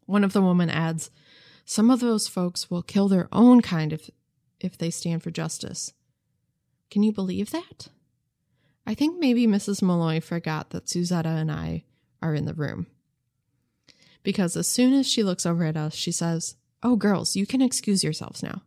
One 0.08 0.24
of 0.24 0.34
the 0.34 0.42
women 0.42 0.72
adds, 0.72 1.12
Some 1.64 1.92
of 1.92 2.00
those 2.00 2.28
folks 2.28 2.72
will 2.72 2.82
kill 2.82 3.08
their 3.08 3.30
own 3.32 3.62
kind 3.62 3.94
if, 3.94 4.10
if 4.60 4.80
they 4.80 4.90
stand 4.90 5.22
for 5.22 5.30
justice. 5.30 5.94
Can 6.90 7.04
you 7.04 7.12
believe 7.12 7.52
that? 7.52 7.90
I 8.88 8.96
think 8.96 9.20
maybe 9.20 9.46
Mrs. 9.46 9.84
Malloy 9.84 10.20
forgot 10.22 10.72
that 10.72 10.88
Suzetta 10.88 11.26
and 11.26 11.52
I 11.52 11.84
are 12.20 12.34
in 12.34 12.46
the 12.46 12.56
room. 12.56 12.88
Because 14.24 14.58
as 14.58 14.68
soon 14.68 14.94
as 14.94 15.08
she 15.08 15.22
looks 15.22 15.46
over 15.46 15.66
at 15.66 15.78
us, 15.78 15.94
she 15.94 16.12
says, 16.12 16.56
Oh, 16.82 16.96
girls, 16.96 17.36
you 17.36 17.46
can 17.46 17.62
excuse 17.62 18.04
yourselves 18.04 18.42
now. 18.42 18.64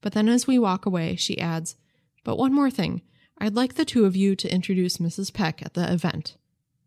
But 0.00 0.12
then 0.12 0.28
as 0.28 0.48
we 0.48 0.58
walk 0.58 0.86
away, 0.86 1.14
she 1.14 1.38
adds, 1.38 1.76
But 2.24 2.36
one 2.36 2.52
more 2.52 2.70
thing. 2.70 3.02
I'd 3.38 3.54
like 3.54 3.74
the 3.74 3.84
two 3.84 4.04
of 4.04 4.16
you 4.16 4.36
to 4.36 4.52
introduce 4.52 4.98
Mrs. 4.98 5.32
Peck 5.32 5.62
at 5.62 5.74
the 5.74 5.92
event. 5.92 6.36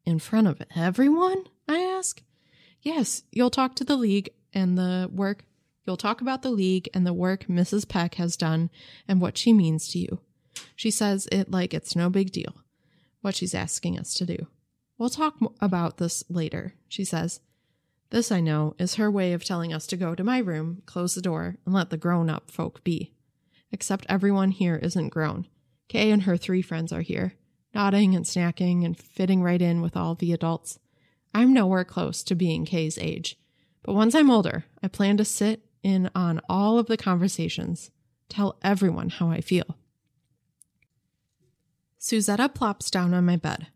In 0.05 0.19
front 0.19 0.47
of 0.47 0.61
everyone? 0.75 1.43
I 1.67 1.79
ask. 1.79 2.21
Yes, 2.81 3.23
you'll 3.31 3.49
talk 3.49 3.75
to 3.75 3.83
the 3.83 3.97
league 3.97 4.29
and 4.53 4.77
the 4.77 5.09
work. 5.11 5.43
You'll 5.85 5.97
talk 5.97 6.21
about 6.21 6.41
the 6.41 6.51
league 6.51 6.89
and 6.93 7.05
the 7.05 7.13
work 7.13 7.45
Mrs. 7.47 7.87
Peck 7.87 8.15
has 8.15 8.37
done 8.37 8.69
and 9.07 9.19
what 9.19 9.37
she 9.37 9.51
means 9.51 9.89
to 9.89 9.99
you. 9.99 10.19
She 10.75 10.91
says 10.91 11.27
it 11.31 11.51
like 11.51 11.73
it's 11.73 11.95
no 11.95 12.09
big 12.09 12.31
deal, 12.31 12.55
what 13.21 13.35
she's 13.35 13.53
asking 13.53 13.99
us 13.99 14.13
to 14.15 14.25
do. 14.25 14.47
We'll 14.97 15.09
talk 15.09 15.35
about 15.59 15.97
this 15.97 16.23
later, 16.29 16.73
she 16.87 17.03
says. 17.03 17.41
This, 18.09 18.31
I 18.31 18.39
know, 18.39 18.73
is 18.79 18.95
her 18.95 19.11
way 19.11 19.33
of 19.33 19.43
telling 19.43 19.73
us 19.73 19.85
to 19.87 19.97
go 19.97 20.15
to 20.15 20.23
my 20.23 20.37
room, 20.37 20.81
close 20.85 21.13
the 21.13 21.21
door, 21.21 21.57
and 21.65 21.73
let 21.73 21.89
the 21.89 21.97
grown 21.97 22.29
up 22.29 22.49
folk 22.49 22.83
be. 22.83 23.11
Except 23.71 24.05
everyone 24.07 24.51
here 24.51 24.77
isn't 24.77 25.09
grown. 25.09 25.47
Kay 25.87 26.11
and 26.11 26.23
her 26.23 26.37
three 26.37 26.61
friends 26.61 26.91
are 26.91 27.01
here, 27.01 27.33
nodding 27.73 28.15
and 28.15 28.25
snacking 28.25 28.83
and 28.83 28.97
fitting 28.97 29.41
right 29.41 29.61
in 29.61 29.81
with 29.81 29.95
all 29.95 30.15
the 30.15 30.33
adults. 30.33 30.79
I'm 31.33 31.53
nowhere 31.53 31.85
close 31.85 32.23
to 32.23 32.35
being 32.35 32.65
Kay's 32.65 32.97
age, 32.97 33.37
but 33.83 33.93
once 33.93 34.15
I'm 34.15 34.29
older, 34.29 34.65
I 34.83 34.87
plan 34.87 35.17
to 35.17 35.25
sit 35.25 35.63
in 35.83 36.09
on 36.13 36.41
all 36.49 36.79
of 36.79 36.87
the 36.87 36.97
conversations, 36.97 37.91
tell 38.29 38.57
everyone 38.61 39.09
how 39.09 39.29
I 39.29 39.41
feel. 39.41 39.77
Suzetta 41.99 42.53
plops 42.53 42.91
down 42.91 43.13
on 43.13 43.25
my 43.25 43.37
bed. 43.37 43.67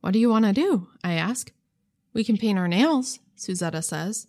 What 0.00 0.12
do 0.12 0.18
you 0.18 0.28
want 0.28 0.44
to 0.46 0.52
do? 0.52 0.88
I 1.04 1.14
ask. 1.14 1.52
We 2.12 2.24
can 2.24 2.36
paint 2.36 2.58
our 2.58 2.68
nails, 2.68 3.20
Suzetta 3.36 3.84
says. 3.84 4.26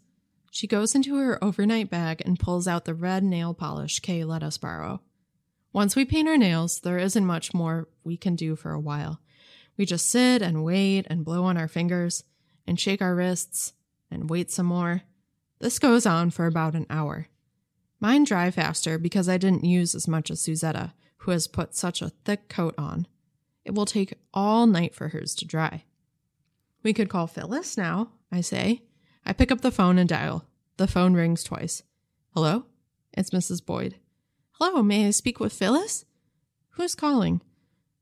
She 0.51 0.67
goes 0.67 0.93
into 0.93 1.15
her 1.15 1.41
overnight 1.43 1.89
bag 1.89 2.21
and 2.25 2.39
pulls 2.39 2.67
out 2.67 2.85
the 2.85 2.93
red 2.93 3.23
nail 3.23 3.53
polish 3.53 3.99
Kay 3.99 4.23
let 4.23 4.43
us 4.43 4.57
borrow. 4.57 5.01
Once 5.73 5.95
we 5.95 6.03
paint 6.03 6.27
our 6.27 6.37
nails, 6.37 6.81
there 6.81 6.97
isn't 6.97 7.25
much 7.25 7.53
more 7.53 7.87
we 8.03 8.17
can 8.17 8.35
do 8.35 8.55
for 8.55 8.71
a 8.71 8.79
while. 8.79 9.21
We 9.77 9.85
just 9.85 10.09
sit 10.09 10.41
and 10.41 10.63
wait 10.63 11.07
and 11.09 11.23
blow 11.23 11.45
on 11.45 11.57
our 11.57 11.67
fingers 11.67 12.23
and 12.67 12.79
shake 12.79 13.01
our 13.01 13.15
wrists 13.15 13.73
and 14.09 14.29
wait 14.29 14.51
some 14.51 14.65
more. 14.65 15.03
This 15.59 15.79
goes 15.79 16.05
on 16.05 16.31
for 16.31 16.45
about 16.45 16.75
an 16.75 16.87
hour. 16.89 17.27
Mine 17.99 18.23
dry 18.23 18.51
faster 18.51 18.97
because 18.97 19.29
I 19.29 19.37
didn't 19.37 19.63
use 19.63 19.95
as 19.95 20.07
much 20.07 20.29
as 20.29 20.41
Suzetta, 20.41 20.93
who 21.17 21.31
has 21.31 21.47
put 21.47 21.75
such 21.75 22.01
a 22.01 22.11
thick 22.25 22.49
coat 22.49 22.73
on. 22.77 23.07
It 23.63 23.75
will 23.75 23.85
take 23.85 24.15
all 24.33 24.65
night 24.67 24.93
for 24.95 25.09
hers 25.09 25.35
to 25.35 25.45
dry. 25.45 25.83
We 26.83 26.93
could 26.93 27.09
call 27.09 27.27
Phyllis 27.27 27.77
now, 27.77 28.09
I 28.31 28.41
say. 28.41 28.81
I 29.23 29.33
pick 29.33 29.51
up 29.51 29.61
the 29.61 29.71
phone 29.71 29.99
and 29.99 30.09
dial. 30.09 30.45
The 30.77 30.87
phone 30.87 31.13
rings 31.13 31.43
twice. 31.43 31.83
Hello? 32.33 32.65
It's 33.13 33.29
Mrs. 33.29 33.63
Boyd. 33.63 33.97
Hello, 34.63 34.83
may 34.83 35.07
I 35.07 35.09
speak 35.09 35.39
with 35.39 35.53
Phyllis? 35.53 36.05
Who's 36.73 36.93
calling? 36.93 37.41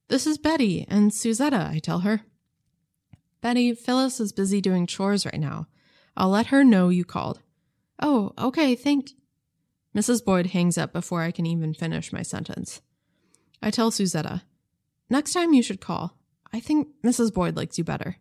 This 0.10 0.28
is 0.28 0.38
Betty 0.38 0.86
and 0.90 1.10
Suzetta, 1.10 1.70
I 1.70 1.80
tell 1.80 2.00
her. 2.00 2.24
Betty, 3.40 3.74
Phyllis 3.74 4.20
is 4.20 4.34
busy 4.34 4.60
doing 4.60 4.86
chores 4.86 5.26
right 5.26 5.40
now. 5.40 5.68
I'll 6.18 6.28
let 6.28 6.48
her 6.48 6.66
know 6.66 6.90
you 6.90 7.06
called. 7.06 7.40
Oh, 8.02 8.34
okay, 8.38 8.76
thank. 8.76 9.12
Mrs. 9.96 10.22
Boyd 10.26 10.48
hangs 10.48 10.78
up 10.78 10.92
before 10.92 11.22
I 11.22 11.32
can 11.32 11.46
even 11.46 11.74
finish 11.74 12.12
my 12.12 12.24
sentence. 12.24 12.82
I 13.62 13.72
tell 13.72 13.90
Suzetta, 13.90 14.42
Next 15.10 15.32
time 15.32 15.54
you 15.54 15.64
should 15.64 15.80
call. 15.80 16.18
I 16.52 16.60
think 16.60 16.90
Mrs. 17.06 17.34
Boyd 17.34 17.56
likes 17.56 17.78
you 17.78 17.86
better. 17.86 18.18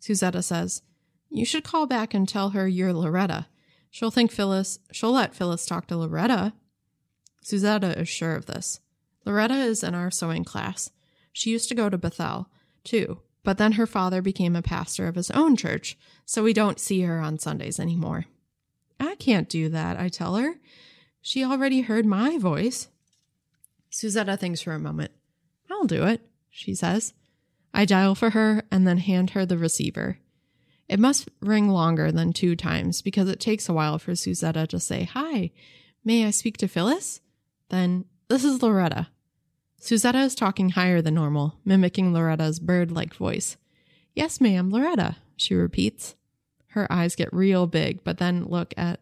Suzetta 0.00 0.42
says, 0.42 0.82
You 1.30 1.44
should 1.44 1.62
call 1.62 1.86
back 1.86 2.12
and 2.12 2.28
tell 2.28 2.50
her 2.50 2.66
you're 2.66 2.92
Loretta. 2.92 3.46
She'll 3.88 4.10
think 4.10 4.32
Phyllis, 4.32 4.80
she'll 4.90 5.12
let 5.12 5.36
Phyllis 5.36 5.64
talk 5.64 5.86
to 5.86 5.96
Loretta. 5.96 6.54
Suzetta 7.42 7.96
is 7.98 8.08
sure 8.08 8.34
of 8.34 8.46
this. 8.46 8.80
Loretta 9.24 9.56
is 9.56 9.82
in 9.82 9.94
our 9.94 10.10
sewing 10.10 10.44
class. 10.44 10.90
She 11.32 11.50
used 11.50 11.68
to 11.68 11.74
go 11.74 11.88
to 11.88 11.98
Bethel, 11.98 12.48
too, 12.84 13.20
but 13.44 13.58
then 13.58 13.72
her 13.72 13.86
father 13.86 14.22
became 14.22 14.54
a 14.54 14.62
pastor 14.62 15.08
of 15.08 15.16
his 15.16 15.30
own 15.30 15.56
church, 15.56 15.96
so 16.24 16.42
we 16.42 16.52
don't 16.52 16.80
see 16.80 17.02
her 17.02 17.20
on 17.20 17.38
Sundays 17.38 17.80
anymore. 17.80 18.26
I 19.00 19.16
can't 19.16 19.48
do 19.48 19.68
that, 19.70 19.98
I 19.98 20.08
tell 20.08 20.36
her. 20.36 20.60
She 21.20 21.44
already 21.44 21.82
heard 21.82 22.06
my 22.06 22.38
voice. 22.38 22.88
Suzetta 23.90 24.38
thinks 24.38 24.60
for 24.60 24.72
a 24.72 24.78
moment. 24.78 25.12
I'll 25.70 25.86
do 25.86 26.04
it, 26.04 26.20
she 26.50 26.74
says. 26.74 27.14
I 27.74 27.84
dial 27.84 28.14
for 28.14 28.30
her 28.30 28.64
and 28.70 28.86
then 28.86 28.98
hand 28.98 29.30
her 29.30 29.46
the 29.46 29.58
receiver. 29.58 30.18
It 30.88 31.00
must 31.00 31.30
ring 31.40 31.68
longer 31.68 32.12
than 32.12 32.32
two 32.32 32.54
times 32.54 33.02
because 33.02 33.28
it 33.28 33.40
takes 33.40 33.68
a 33.68 33.72
while 33.72 33.98
for 33.98 34.12
Suzetta 34.12 34.68
to 34.68 34.78
say, 34.78 35.04
Hi, 35.04 35.50
may 36.04 36.26
I 36.26 36.30
speak 36.30 36.58
to 36.58 36.68
Phyllis? 36.68 37.20
Then, 37.72 38.04
this 38.28 38.44
is 38.44 38.62
Loretta. 38.62 39.08
Suzetta 39.80 40.26
is 40.26 40.34
talking 40.34 40.68
higher 40.68 41.00
than 41.00 41.14
normal, 41.14 41.58
mimicking 41.64 42.12
Loretta's 42.12 42.60
bird 42.60 42.92
like 42.92 43.14
voice. 43.14 43.56
Yes, 44.14 44.42
ma'am, 44.42 44.70
Loretta, 44.70 45.16
she 45.38 45.54
repeats. 45.54 46.14
Her 46.66 46.86
eyes 46.92 47.16
get 47.16 47.32
real 47.32 47.66
big, 47.66 48.04
but 48.04 48.18
then 48.18 48.44
look 48.44 48.74
at 48.76 49.00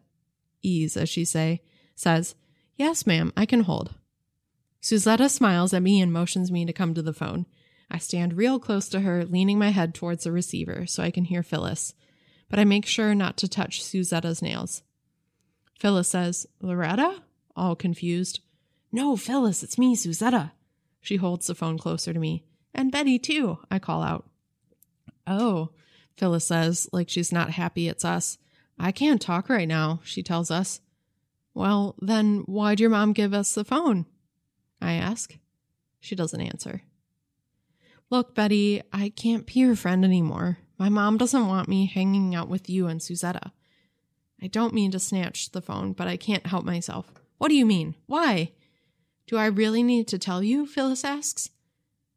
ease 0.61 0.95
as 0.95 1.09
she 1.09 1.25
say, 1.25 1.61
says, 1.95 2.35
Yes, 2.77 3.05
ma'am, 3.05 3.33
I 3.35 3.45
can 3.45 3.63
hold. 3.63 3.93
Suzetta 4.81 5.29
smiles 5.29 5.73
at 5.73 5.83
me 5.83 5.99
and 5.99 6.13
motions 6.13 6.49
me 6.49 6.65
to 6.65 6.71
come 6.71 6.93
to 6.93 7.01
the 7.01 7.13
phone. 7.13 7.47
I 7.91 7.97
stand 7.97 8.37
real 8.37 8.57
close 8.57 8.87
to 8.89 9.01
her, 9.01 9.25
leaning 9.25 9.59
my 9.59 9.71
head 9.71 9.93
towards 9.93 10.23
the 10.23 10.31
receiver 10.31 10.87
so 10.87 11.03
I 11.03 11.11
can 11.11 11.25
hear 11.25 11.43
Phyllis, 11.43 11.93
but 12.49 12.57
I 12.57 12.63
make 12.63 12.85
sure 12.85 13.13
not 13.13 13.35
to 13.37 13.49
touch 13.49 13.83
Suzetta's 13.83 14.41
nails. 14.41 14.81
Phyllis 15.77 16.07
says, 16.07 16.47
Loretta? 16.61 17.21
All 17.53 17.75
confused. 17.75 18.39
No, 18.91 19.15
Phyllis, 19.15 19.63
it's 19.63 19.77
me, 19.77 19.95
Suzetta. 19.95 20.51
She 20.99 21.15
holds 21.15 21.47
the 21.47 21.55
phone 21.55 21.77
closer 21.77 22.13
to 22.13 22.19
me. 22.19 22.43
And 22.73 22.91
Betty, 22.91 23.17
too, 23.19 23.59
I 23.69 23.79
call 23.79 24.03
out. 24.03 24.29
Oh, 25.25 25.69
Phyllis 26.17 26.45
says, 26.45 26.89
like 26.91 27.09
she's 27.09 27.31
not 27.31 27.51
happy 27.51 27.87
it's 27.87 28.05
us. 28.05 28.37
I 28.77 28.91
can't 28.91 29.21
talk 29.21 29.49
right 29.49 29.67
now, 29.67 30.01
she 30.03 30.23
tells 30.23 30.51
us. 30.51 30.81
Well, 31.53 31.95
then 31.99 32.39
why'd 32.45 32.79
your 32.79 32.89
mom 32.89 33.13
give 33.13 33.33
us 33.33 33.53
the 33.53 33.63
phone? 33.63 34.05
I 34.81 34.93
ask. 34.93 35.37
She 35.99 36.15
doesn't 36.15 36.41
answer. 36.41 36.81
Look, 38.09 38.35
Betty, 38.35 38.81
I 38.91 39.09
can't 39.09 39.45
be 39.45 39.59
your 39.59 39.75
friend 39.75 40.03
anymore. 40.03 40.57
My 40.77 40.89
mom 40.89 41.17
doesn't 41.17 41.47
want 41.47 41.69
me 41.69 41.85
hanging 41.85 42.35
out 42.35 42.49
with 42.49 42.69
you 42.69 42.87
and 42.87 42.99
Suzetta. 42.99 43.51
I 44.41 44.47
don't 44.47 44.73
mean 44.73 44.91
to 44.91 44.99
snatch 44.99 45.51
the 45.51 45.61
phone, 45.61 45.93
but 45.93 46.07
I 46.07 46.17
can't 46.17 46.47
help 46.47 46.65
myself. 46.65 47.11
What 47.37 47.49
do 47.49 47.55
you 47.55 47.65
mean? 47.65 47.95
Why? 48.07 48.51
Do 49.31 49.37
I 49.37 49.45
really 49.45 49.81
need 49.81 50.09
to 50.09 50.19
tell 50.19 50.43
you? 50.43 50.65
Phyllis 50.65 51.05
asks. 51.05 51.51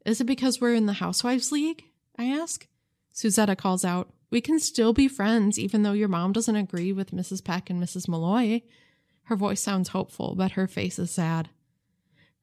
Is 0.04 0.20
it 0.20 0.24
because 0.24 0.60
we're 0.60 0.74
in 0.74 0.86
the 0.86 0.94
Housewives 0.94 1.52
League? 1.52 1.84
I 2.18 2.24
ask. 2.24 2.66
Suzetta 3.14 3.56
calls 3.56 3.84
out, 3.84 4.12
We 4.32 4.40
can 4.40 4.58
still 4.58 4.92
be 4.92 5.06
friends 5.06 5.56
even 5.56 5.84
though 5.84 5.92
your 5.92 6.08
mom 6.08 6.32
doesn't 6.32 6.56
agree 6.56 6.92
with 6.92 7.12
Mrs. 7.12 7.44
Peck 7.44 7.70
and 7.70 7.80
Mrs. 7.80 8.08
Malloy. 8.08 8.62
Her 9.26 9.36
voice 9.36 9.60
sounds 9.60 9.90
hopeful, 9.90 10.34
but 10.34 10.52
her 10.52 10.66
face 10.66 10.98
is 10.98 11.12
sad. 11.12 11.50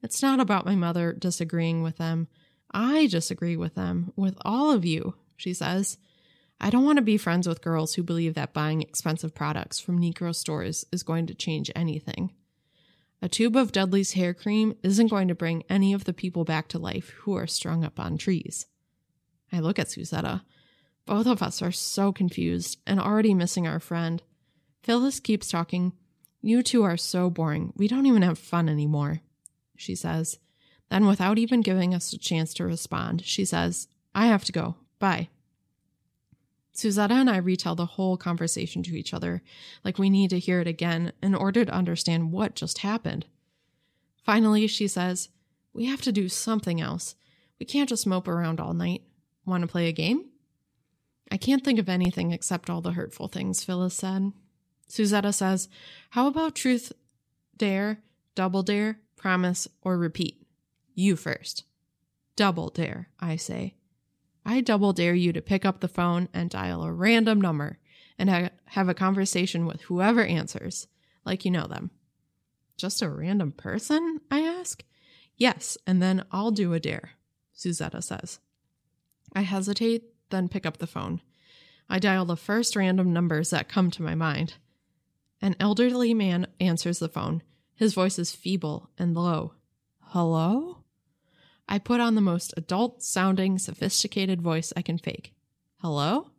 It's 0.02 0.22
not 0.22 0.40
about 0.40 0.66
my 0.66 0.76
mother 0.76 1.12
disagreeing 1.12 1.84
with 1.84 1.98
them. 1.98 2.30
I 2.74 3.08
disagree 3.08 3.58
with 3.58 3.76
them, 3.76 4.14
with 4.16 4.38
all 4.46 4.72
of 4.72 4.86
you, 4.86 5.16
she 5.36 5.54
says. 5.54 5.98
I 6.62 6.70
don't 6.70 6.86
want 6.86 6.96
to 6.96 7.02
be 7.02 7.18
friends 7.18 7.46
with 7.46 7.62
girls 7.62 7.96
who 7.96 8.04
believe 8.04 8.36
that 8.36 8.54
buying 8.54 8.82
expensive 8.82 9.36
products 9.36 9.82
from 9.82 10.00
Negro 10.00 10.34
stores 10.34 10.86
is 10.94 11.04
going 11.04 11.28
to 11.28 11.36
change 11.36 11.70
anything. 11.76 12.32
A 13.22 13.30
tube 13.30 13.56
of 13.56 13.72
Dudley's 13.72 14.14
hair 14.14 14.34
cream 14.34 14.76
isn't 14.82 15.10
going 15.10 15.28
to 15.28 15.36
bring 15.36 15.64
any 15.70 15.94
of 15.94 16.06
the 16.06 16.14
people 16.14 16.44
back 16.44 16.68
to 16.70 16.80
life 16.80 17.10
who 17.20 17.36
are 17.36 17.46
strung 17.46 17.84
up 17.84 18.00
on 18.00 18.18
trees. 18.18 18.66
I 19.52 19.60
look 19.60 19.78
at 19.78 19.88
Suzetta. 19.88 20.42
Both 21.06 21.28
of 21.28 21.44
us 21.44 21.62
are 21.62 21.72
so 21.72 22.12
confused 22.12 22.80
and 22.88 23.00
already 23.00 23.34
missing 23.34 23.68
our 23.68 23.80
friend. 23.80 24.24
Phyllis 24.82 25.20
keeps 25.20 25.50
talking. 25.50 25.94
You 26.42 26.64
two 26.64 26.84
are 26.84 26.98
so 26.98 27.30
boring. 27.30 27.74
We 27.76 27.88
don't 27.88 28.08
even 28.08 28.24
have 28.24 28.40
fun 28.40 28.68
anymore, 28.68 29.22
she 29.76 29.94
says. 29.94 30.40
Then, 30.90 31.06
without 31.06 31.38
even 31.38 31.62
giving 31.62 31.94
us 31.94 32.12
a 32.14 32.18
chance 32.18 32.54
to 32.56 32.66
respond, 32.66 33.24
she 33.24 33.46
says, 33.46 33.88
I 34.16 34.28
have 34.28 34.44
to 34.46 34.52
go. 34.52 34.76
Bye. 35.00 35.30
Suzetta 36.76 37.12
and 37.12 37.30
I 37.30 37.38
retell 37.38 37.76
the 37.76 37.86
whole 37.86 38.18
conversation 38.18 38.82
to 38.84 38.98
each 38.98 39.14
other, 39.14 39.42
like 39.84 39.98
we 39.98 40.10
need 40.10 40.30
to 40.30 40.40
hear 40.40 40.62
it 40.62 40.68
again 40.68 41.12
in 41.22 41.36
order 41.36 41.66
to 41.66 41.72
understand 41.74 42.32
what 42.32 42.56
just 42.56 42.80
happened. 42.80 43.26
Finally, 44.24 44.68
she 44.68 44.88
says, 44.88 45.30
We 45.74 45.86
have 45.86 46.02
to 46.02 46.12
do 46.12 46.30
something 46.30 46.80
else. 46.80 47.16
We 47.60 47.66
can't 47.66 47.90
just 47.90 48.08
mope 48.08 48.28
around 48.28 48.60
all 48.60 48.74
night. 48.74 49.04
Want 49.46 49.62
to 49.62 49.68
play 49.68 49.88
a 49.88 49.94
game? 49.94 50.26
I 51.30 51.38
can't 51.38 51.64
think 51.64 51.80
of 51.80 51.90
anything 51.90 52.32
except 52.32 52.70
all 52.70 52.82
the 52.82 52.94
hurtful 52.94 53.28
things 53.28 53.64
Phyllis 53.64 53.96
said. 53.96 54.32
Suzetta 54.90 55.34
says, 55.34 55.70
How 56.12 56.28
about 56.28 56.56
truth, 56.56 56.92
dare, 57.56 58.00
double 58.36 58.64
dare, 58.64 59.00
promise, 59.16 59.68
or 59.82 59.98
repeat? 59.98 60.46
You 60.94 61.16
first. 61.16 61.64
Double 62.36 62.70
dare, 62.70 63.10
I 63.20 63.36
say. 63.36 63.76
I 64.46 64.62
double 64.62 64.94
dare 64.94 65.14
you 65.14 65.34
to 65.34 65.42
pick 65.42 65.66
up 65.66 65.80
the 65.80 65.88
phone 65.88 66.30
and 66.34 66.50
dial 66.50 66.84
a 66.84 66.92
random 66.92 67.40
number 67.40 67.78
and 68.18 68.30
ha- 68.30 68.50
have 68.66 68.90
a 68.90 68.94
conversation 68.94 69.66
with 69.66 69.82
whoever 69.82 70.24
answers, 70.24 70.88
like 71.26 71.46
you 71.46 71.52
know 71.52 71.68
them. 71.68 71.92
Just 72.78 73.02
a 73.02 73.10
random 73.10 73.52
person? 73.52 74.20
I 74.30 74.42
ask. 74.42 74.84
Yes, 75.38 75.78
and 75.86 76.02
then 76.02 76.26
I'll 76.32 76.52
do 76.52 76.74
a 76.74 76.80
dare, 76.80 77.12
Suzetta 77.56 78.04
says. 78.04 78.40
I 79.34 79.42
hesitate, 79.42 80.04
then 80.30 80.50
pick 80.50 80.66
up 80.66 80.78
the 80.78 80.88
phone. 80.88 81.22
I 81.90 82.00
dial 82.00 82.26
the 82.26 82.36
first 82.36 82.76
random 82.76 83.14
numbers 83.14 83.50
that 83.50 83.70
come 83.70 83.92
to 83.92 84.04
my 84.04 84.16
mind. 84.16 84.56
An 85.42 85.56
elderly 85.60 86.14
man 86.14 86.48
answers 86.60 87.00
the 87.00 87.10
phone. 87.10 87.44
His 87.76 87.94
voice 87.94 88.20
is 88.20 88.36
feeble 88.36 88.90
and 88.98 89.16
low. 89.16 89.54
Hello? 90.02 90.81
I 91.72 91.80
put 91.80 92.02
on 92.02 92.16
the 92.16 92.22
most 92.22 92.54
adult 92.58 93.02
sounding, 93.02 93.58
sophisticated 93.58 94.42
voice 94.42 94.74
I 94.76 94.82
can 94.82 94.98
fake. 94.98 95.34
Hello? 95.78 96.32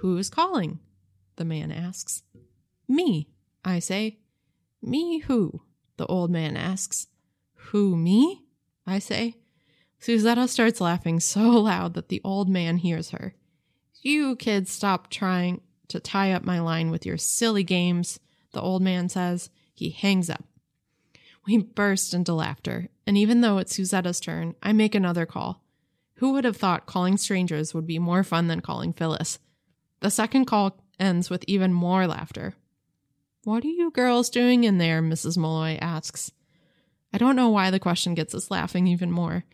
Who's 0.00 0.28
calling? 0.28 0.78
The 1.36 1.46
man 1.46 1.72
asks. 1.72 2.22
Me, 2.86 3.30
I 3.64 3.78
say. 3.78 4.18
Me 4.82 5.20
who? 5.20 5.62
The 5.96 6.04
old 6.04 6.30
man 6.30 6.54
asks. 6.54 7.06
Who, 7.54 7.96
me? 7.96 8.44
I 8.86 8.98
say. 8.98 9.36
Suzetta 10.02 10.50
starts 10.50 10.82
laughing 10.82 11.18
so 11.18 11.40
loud 11.48 11.94
that 11.94 12.10
the 12.10 12.20
old 12.22 12.50
man 12.50 12.76
hears 12.76 13.12
her. 13.12 13.34
You 14.02 14.36
kids 14.36 14.70
stop 14.70 15.08
trying 15.08 15.62
to 15.88 15.98
tie 15.98 16.32
up 16.32 16.44
my 16.44 16.60
line 16.60 16.90
with 16.90 17.06
your 17.06 17.16
silly 17.16 17.64
games, 17.64 18.20
the 18.52 18.60
old 18.60 18.82
man 18.82 19.08
says. 19.08 19.48
He 19.72 19.88
hangs 19.88 20.28
up. 20.28 20.44
We 21.46 21.58
burst 21.58 22.12
into 22.12 22.34
laughter, 22.34 22.88
and 23.06 23.16
even 23.16 23.40
though 23.40 23.58
it's 23.58 23.76
Suzetta's 23.76 24.18
turn, 24.18 24.54
I 24.62 24.72
make 24.72 24.94
another 24.94 25.26
call. 25.26 25.62
Who 26.16 26.32
would 26.32 26.44
have 26.44 26.56
thought 26.56 26.86
calling 26.86 27.16
strangers 27.16 27.72
would 27.72 27.86
be 27.86 27.98
more 27.98 28.24
fun 28.24 28.48
than 28.48 28.60
calling 28.60 28.92
Phyllis? 28.92 29.38
The 30.00 30.10
second 30.10 30.46
call 30.46 30.82
ends 30.98 31.30
with 31.30 31.44
even 31.46 31.72
more 31.72 32.06
laughter. 32.06 32.54
What 33.44 33.64
are 33.64 33.68
you 33.68 33.90
girls 33.92 34.28
doing 34.28 34.64
in 34.64 34.78
there? 34.78 35.00
Mrs. 35.00 35.38
Malloy 35.38 35.78
asks. 35.80 36.32
I 37.12 37.18
don't 37.18 37.36
know 37.36 37.48
why 37.48 37.70
the 37.70 37.78
question 37.78 38.14
gets 38.14 38.34
us 38.34 38.50
laughing 38.50 38.86
even 38.88 39.12
more. 39.12 39.44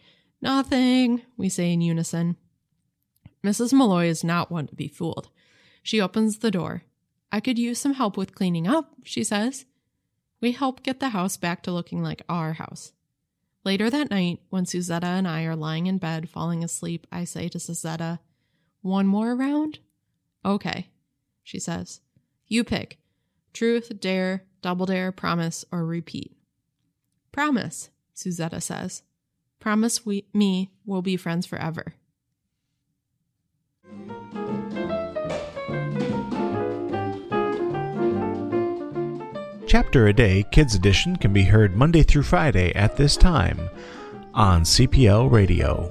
Nothing, 0.40 1.22
we 1.36 1.48
say 1.48 1.72
in 1.72 1.82
unison. 1.82 2.36
Mrs. 3.44 3.72
Malloy 3.72 4.06
is 4.06 4.24
not 4.24 4.50
one 4.50 4.66
to 4.68 4.74
be 4.74 4.88
fooled. 4.88 5.28
She 5.82 6.00
opens 6.00 6.38
the 6.38 6.50
door. 6.50 6.84
I 7.30 7.40
could 7.40 7.58
use 7.58 7.78
some 7.78 7.94
help 7.94 8.16
with 8.16 8.34
cleaning 8.34 8.66
up, 8.66 8.94
she 9.04 9.24
says. 9.24 9.66
We 10.42 10.52
help 10.52 10.82
get 10.82 10.98
the 10.98 11.10
house 11.10 11.36
back 11.36 11.62
to 11.62 11.72
looking 11.72 12.02
like 12.02 12.22
our 12.28 12.54
house. 12.54 12.92
Later 13.64 13.88
that 13.88 14.10
night, 14.10 14.40
when 14.50 14.64
Suzetta 14.64 15.04
and 15.04 15.28
I 15.28 15.44
are 15.44 15.54
lying 15.54 15.86
in 15.86 15.98
bed 15.98 16.28
falling 16.28 16.64
asleep, 16.64 17.06
I 17.12 17.22
say 17.22 17.48
to 17.48 17.58
Suzetta, 17.58 18.18
One 18.80 19.06
more 19.06 19.36
round? 19.36 19.78
Okay, 20.44 20.88
she 21.44 21.60
says. 21.60 22.00
You 22.48 22.64
pick 22.64 22.98
truth, 23.52 24.00
dare, 24.00 24.42
double 24.62 24.86
dare, 24.86 25.12
promise, 25.12 25.64
or 25.70 25.86
repeat. 25.86 26.36
Promise, 27.30 27.90
Suzetta 28.16 28.60
says. 28.60 29.02
Promise 29.60 30.04
we, 30.04 30.26
me 30.34 30.72
we'll 30.84 31.02
be 31.02 31.16
friends 31.16 31.46
forever. 31.46 31.94
Chapter 39.72 40.08
a 40.08 40.12
Day 40.12 40.44
Kids 40.50 40.74
Edition 40.74 41.16
can 41.16 41.32
be 41.32 41.44
heard 41.44 41.74
Monday 41.74 42.02
through 42.02 42.24
Friday 42.24 42.74
at 42.74 42.98
this 42.98 43.16
time 43.16 43.70
on 44.34 44.64
CPL 44.64 45.30
Radio. 45.30 45.90